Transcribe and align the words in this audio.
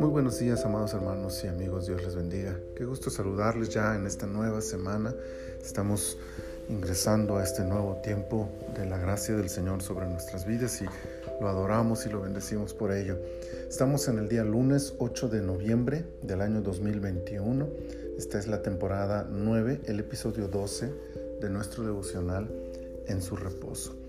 Muy 0.00 0.08
buenos 0.08 0.38
días, 0.38 0.64
amados 0.64 0.94
hermanos 0.94 1.44
y 1.44 1.48
amigos, 1.48 1.86
Dios 1.86 2.02
les 2.02 2.14
bendiga. 2.14 2.58
Qué 2.74 2.86
gusto 2.86 3.10
saludarles 3.10 3.68
ya 3.68 3.94
en 3.94 4.06
esta 4.06 4.26
nueva 4.26 4.62
semana. 4.62 5.14
Estamos 5.62 6.16
ingresando 6.70 7.36
a 7.36 7.44
este 7.44 7.62
nuevo 7.64 7.96
tiempo 8.02 8.48
de 8.74 8.86
la 8.86 8.96
gracia 8.96 9.36
del 9.36 9.50
Señor 9.50 9.82
sobre 9.82 10.06
nuestras 10.06 10.46
vidas 10.46 10.80
y 10.80 10.86
lo 11.40 11.48
adoramos 11.48 12.06
y 12.06 12.08
lo 12.08 12.22
bendecimos 12.22 12.72
por 12.72 12.92
ello. 12.92 13.18
Estamos 13.68 14.08
en 14.08 14.18
el 14.18 14.28
día 14.28 14.44
lunes 14.44 14.94
8 14.98 15.28
de 15.28 15.42
noviembre 15.42 16.06
del 16.22 16.40
año 16.40 16.62
2021. 16.62 17.68
Esta 18.16 18.38
es 18.38 18.46
la 18.46 18.62
temporada 18.62 19.28
9, 19.30 19.82
el 19.84 20.00
episodio 20.00 20.48
12 20.48 20.90
de 21.42 21.50
nuestro 21.50 21.84
devocional 21.84 22.48
en 23.08 23.20
su 23.20 23.36
reposo. 23.36 24.03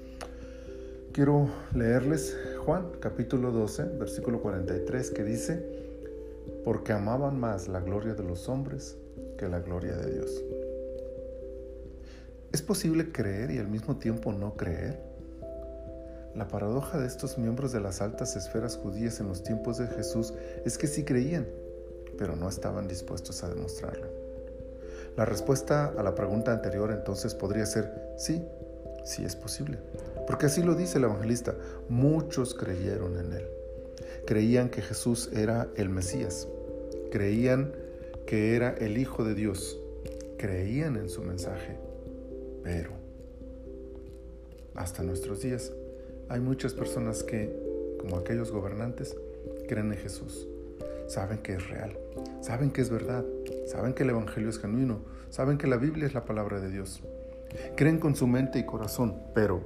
Quiero 1.16 1.50
leerles 1.74 2.38
Juan 2.66 2.92
capítulo 3.00 3.52
12, 3.52 3.84
versículo 3.98 4.42
43 4.42 5.12
que 5.12 5.24
dice, 5.24 5.66
porque 6.66 6.92
amaban 6.92 7.40
más 7.40 7.70
la 7.70 7.80
gloria 7.80 8.16
de 8.16 8.24
los 8.24 8.50
hombres 8.50 8.98
que 9.38 9.48
la 9.48 9.62
gloria 9.62 9.96
de 9.96 10.12
Dios. 10.12 10.44
¿Es 12.52 12.62
posible 12.62 13.14
creer 13.14 13.52
y 13.52 13.60
al 13.60 13.70
mismo 13.70 13.96
tiempo 13.96 14.34
no 14.34 14.58
creer? 14.58 15.00
La 16.36 16.50
paradoja 16.50 17.00
de 17.00 17.08
estos 17.08 17.38
miembros 17.38 17.72
de 17.72 17.80
las 17.80 18.02
altas 18.02 18.36
esferas 18.36 18.76
judías 18.76 19.22
en 19.22 19.30
los 19.30 19.42
tiempos 19.42 19.78
de 19.78 19.88
Jesús 19.88 20.34
es 20.66 20.78
que 20.78 20.88
sí 20.88 21.06
creían, 21.06 21.48
pero 22.18 22.36
no 22.36 22.50
estaban 22.50 22.90
dispuestos 22.90 23.42
a 23.42 23.48
demostrarlo. 23.48 24.08
La 25.16 25.24
respuesta 25.24 25.94
a 25.98 26.04
la 26.04 26.14
pregunta 26.14 26.52
anterior 26.52 26.92
entonces 26.92 27.34
podría 27.34 27.66
ser 27.66 27.90
sí, 28.18 28.46
sí 29.06 29.24
es 29.24 29.36
posible, 29.36 29.78
porque 30.28 30.48
así 30.48 30.62
lo 30.62 30.76
dice 30.76 30.98
el 30.98 31.06
evangelista, 31.06 31.56
muchos 31.88 32.54
creyeron 32.54 33.18
en 33.18 33.34
él. 33.34 33.48
Creían 34.26 34.70
que 34.70 34.82
Jesús 34.82 35.30
era 35.34 35.70
el 35.78 35.90
Mesías, 35.90 36.48
creían 37.12 37.72
que 38.26 38.56
era 38.56 38.72
el 38.72 38.98
Hijo 38.98 39.24
de 39.24 39.36
Dios, 39.36 39.80
creían 40.38 40.98
en 40.98 41.10
su 41.10 41.22
mensaje, 41.22 41.78
pero 42.64 42.90
hasta 44.74 45.04
nuestros 45.04 45.42
días 45.42 45.72
hay 46.28 46.42
muchas 46.42 46.74
personas 46.74 47.24
que, 47.24 47.56
como 48.00 48.18
aquellos 48.18 48.52
gobernantes, 48.52 49.16
creen 49.68 49.94
en 49.94 50.00
Jesús, 50.00 50.48
saben 51.08 51.38
que 51.38 51.54
es 51.54 51.70
real, 51.70 51.98
saben 52.42 52.72
que 52.72 52.82
es 52.82 52.90
verdad, 52.90 53.24
saben 53.68 53.94
que 53.94 54.04
el 54.04 54.10
Evangelio 54.10 54.50
es 54.50 54.60
genuino, 54.60 55.02
saben 55.30 55.58
que 55.58 55.68
la 55.68 55.78
Biblia 55.78 56.08
es 56.08 56.14
la 56.14 56.26
palabra 56.26 56.60
de 56.60 56.70
Dios. 56.72 57.02
Creen 57.76 58.00
con 58.00 58.16
su 58.16 58.28
mente 58.28 58.60
y 58.60 58.66
corazón, 58.66 59.22
pero, 59.34 59.62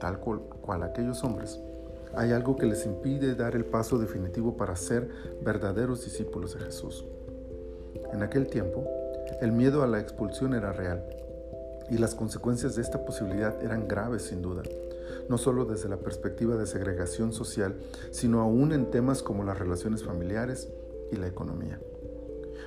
tal 0.00 0.18
cual, 0.18 0.82
aquellos 0.82 1.22
hombres, 1.24 1.60
hay 2.16 2.32
algo 2.32 2.56
que 2.56 2.66
les 2.66 2.86
impide 2.86 3.34
dar 3.34 3.56
el 3.56 3.64
paso 3.64 3.98
definitivo 3.98 4.56
para 4.56 4.76
ser 4.76 5.08
verdaderos 5.42 6.04
discípulos 6.04 6.54
de 6.54 6.64
Jesús. 6.64 7.04
En 8.12 8.22
aquel 8.22 8.48
tiempo, 8.48 8.84
el 9.40 9.52
miedo 9.52 9.82
a 9.82 9.86
la 9.86 10.00
expulsión 10.00 10.54
era 10.54 10.72
real 10.72 11.04
y 11.90 11.98
las 11.98 12.14
consecuencias 12.14 12.76
de 12.76 12.82
esta 12.82 13.04
posibilidad 13.04 13.62
eran 13.62 13.88
graves 13.88 14.22
sin 14.22 14.42
duda, 14.42 14.62
no 15.28 15.38
solo 15.38 15.64
desde 15.64 15.88
la 15.88 15.96
perspectiva 15.96 16.56
de 16.56 16.66
segregación 16.66 17.32
social, 17.32 17.74
sino 18.10 18.40
aún 18.40 18.72
en 18.72 18.90
temas 18.90 19.22
como 19.22 19.44
las 19.44 19.58
relaciones 19.58 20.04
familiares 20.04 20.68
y 21.10 21.16
la 21.16 21.26
economía. 21.26 21.78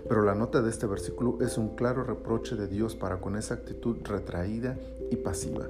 Pero 0.08 0.23
la 0.23 0.36
nota 0.36 0.62
de 0.62 0.70
este 0.70 0.86
versículo 0.86 1.38
es 1.42 1.58
un 1.58 1.76
claro 1.76 2.03
reproche 2.03 2.56
de 2.56 2.67
Dios 2.67 2.95
para 2.95 3.20
con 3.20 3.36
esa 3.36 3.56
actitud 3.56 3.98
retraída 4.03 4.78
y 5.09 5.16
pasiva. 5.17 5.67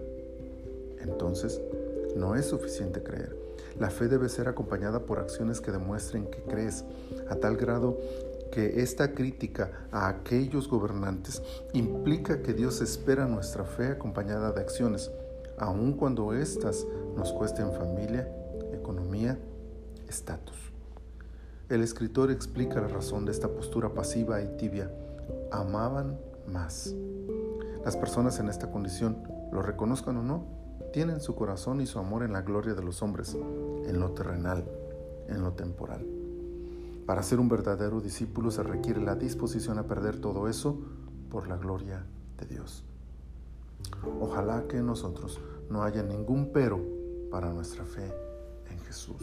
Entonces, 1.02 1.61
no 2.16 2.36
es 2.36 2.45
suficiente 2.48 3.02
creer. 3.03 3.36
La 3.80 3.89
fe 3.89 4.08
debe 4.08 4.30
ser 4.30 4.48
acompañada 4.48 5.02
por 5.02 5.20
acciones 5.20 5.61
que 5.61 5.72
demuestren 5.72 6.25
que 6.25 6.42
crees, 6.42 6.83
a 7.30 7.36
tal 7.36 7.58
grado 7.58 7.98
que 8.52 8.81
esta 8.81 9.14
crítica 9.14 9.88
a 9.92 10.08
aquellos 10.08 10.67
gobernantes 10.67 11.43
implica 11.73 12.42
que 12.42 12.54
Dios 12.54 12.82
espera 12.82 13.27
nuestra 13.27 13.66
fe 13.66 13.87
acompañada 13.87 14.52
de 14.52 14.61
acciones, 14.61 15.11
aun 15.58 15.93
cuando 15.93 16.33
éstas 16.33 16.86
nos 17.16 17.32
cuesten 17.33 17.71
familia, 17.73 18.27
economía, 18.73 19.37
estatus. 20.08 20.77
El 21.70 21.82
escritor 21.82 22.32
explica 22.32 22.80
la 22.80 22.88
razón 22.88 23.26
de 23.26 23.33
esta 23.33 23.50
postura 23.50 23.94
pasiva 23.94 24.42
y 24.42 24.48
tibia. 24.55 24.89
Amaban 25.52 26.17
más. 26.48 26.95
Las 27.83 27.98
personas 27.98 28.39
en 28.39 28.48
esta 28.48 28.72
condición, 28.72 29.17
lo 29.52 29.61
reconozcan 29.61 30.16
o 30.16 30.23
no, 30.23 30.45
tienen 30.94 31.20
su 31.20 31.36
corazón 31.36 31.82
y 31.82 31.86
su 31.86 32.00
amor 32.00 32.23
en 32.23 32.32
la 32.32 32.42
gloria 32.42 32.73
de 32.73 32.83
los 32.83 33.04
hombres, 33.04 33.36
en 33.86 34.00
lo 34.00 34.11
terrenal, 34.11 34.64
en 35.28 35.42
lo 35.42 35.54
temporal. 35.54 36.08
Para 37.05 37.22
ser 37.22 37.38
un 37.38 37.50
verdadero 37.50 37.99
discípulo 37.99 38.49
se 38.49 38.64
requiere 38.64 39.02
la 39.02 39.16
disposición 39.16 39.78
a 39.78 39.88
perder 39.88 40.20
todo 40.22 40.48
eso 40.48 40.80
por 41.30 41.49
la 41.49 41.58
gloria 41.58 42.05
de 42.38 42.45
Dios. 42.45 42.86
Ojalá 44.22 44.67
que 44.70 44.78
en 44.78 44.86
nosotros 44.86 45.42
no 45.70 45.84
haya 45.84 46.02
ningún 46.02 46.54
pero 46.54 46.80
para 47.30 47.52
nuestra 47.52 47.84
fe 47.84 48.27
en 48.72 48.80
Jesús. 48.86 49.22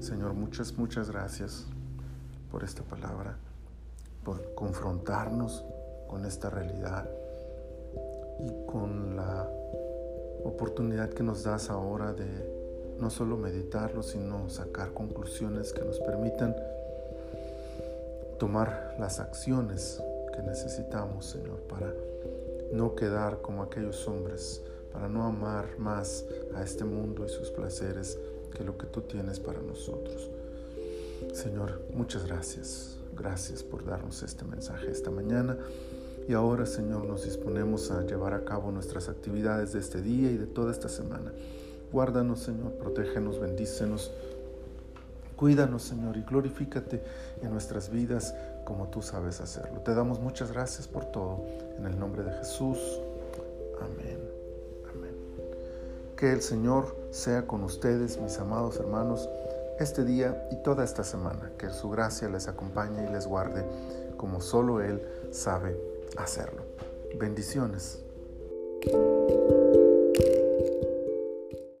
Señor, 0.00 0.34
muchas, 0.34 0.76
muchas 0.76 1.10
gracias 1.10 1.66
por 2.50 2.64
esta 2.64 2.82
palabra, 2.82 3.36
por 4.24 4.54
confrontarnos 4.54 5.64
con 6.08 6.26
esta 6.26 6.50
realidad 6.50 7.08
y 8.40 8.66
con 8.66 9.16
la 9.16 9.48
oportunidad 10.44 11.10
que 11.10 11.22
nos 11.22 11.44
das 11.44 11.70
ahora 11.70 12.12
de 12.12 12.96
no 12.98 13.10
solo 13.10 13.36
meditarlo, 13.36 14.02
sino 14.02 14.48
sacar 14.48 14.92
conclusiones 14.92 15.72
que 15.72 15.84
nos 15.84 15.98
permitan 16.00 16.54
tomar 18.38 18.96
las 18.98 19.20
acciones 19.20 20.02
que 20.34 20.42
necesitamos, 20.42 21.26
Señor, 21.26 21.60
para 21.68 21.92
no 22.72 22.94
quedar 22.94 23.40
como 23.40 23.62
aquellos 23.62 24.06
hombres, 24.08 24.62
para 24.92 25.08
no 25.08 25.24
amar 25.24 25.78
más 25.78 26.24
a 26.54 26.62
este 26.62 26.84
mundo 26.84 27.24
y 27.24 27.28
sus 27.28 27.50
placeres 27.50 28.18
que 28.56 28.64
lo 28.64 28.76
que 28.76 28.86
tú 28.86 29.02
tienes 29.02 29.40
para 29.40 29.60
nosotros. 29.60 30.30
Señor, 31.32 31.80
muchas 31.94 32.26
gracias. 32.26 32.98
Gracias 33.16 33.62
por 33.62 33.84
darnos 33.84 34.22
este 34.22 34.44
mensaje 34.44 34.90
esta 34.90 35.10
mañana. 35.10 35.56
Y 36.28 36.34
ahora, 36.34 36.66
Señor, 36.66 37.04
nos 37.06 37.24
disponemos 37.24 37.90
a 37.90 38.02
llevar 38.02 38.34
a 38.34 38.44
cabo 38.44 38.70
nuestras 38.70 39.08
actividades 39.08 39.72
de 39.72 39.80
este 39.80 40.02
día 40.02 40.30
y 40.30 40.36
de 40.36 40.46
toda 40.46 40.70
esta 40.70 40.88
semana. 40.88 41.32
Guárdanos, 41.90 42.40
Señor, 42.40 42.72
protégenos, 42.74 43.40
bendícenos. 43.40 44.10
Cuídanos, 45.36 45.82
Señor, 45.82 46.16
y 46.16 46.22
glorifícate 46.22 47.02
en 47.42 47.50
nuestras 47.50 47.90
vidas 47.90 48.34
como 48.64 48.88
tú 48.88 49.02
sabes 49.02 49.40
hacerlo. 49.40 49.80
Te 49.80 49.94
damos 49.94 50.20
muchas 50.20 50.52
gracias 50.52 50.86
por 50.86 51.06
todo. 51.06 51.44
En 51.76 51.86
el 51.86 51.98
nombre 51.98 52.22
de 52.22 52.32
Jesús. 52.32 52.78
Amén. 53.80 54.31
Que 56.22 56.30
el 56.30 56.40
Señor 56.40 56.94
sea 57.10 57.48
con 57.48 57.64
ustedes, 57.64 58.16
mis 58.20 58.38
amados 58.38 58.76
hermanos, 58.76 59.28
este 59.80 60.04
día 60.04 60.46
y 60.52 60.62
toda 60.62 60.84
esta 60.84 61.02
semana. 61.02 61.50
Que 61.58 61.70
su 61.70 61.90
gracia 61.90 62.28
les 62.28 62.46
acompañe 62.46 63.08
y 63.08 63.12
les 63.12 63.26
guarde 63.26 63.64
como 64.16 64.40
solo 64.40 64.80
Él 64.80 65.04
sabe 65.32 65.76
hacerlo. 66.16 66.62
Bendiciones. 67.18 68.04